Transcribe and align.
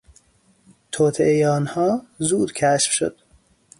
توطئهی 0.91 1.45
آنها 1.45 2.01
زود 2.19 2.53
کشف 2.53 2.91
شد. 2.91 3.17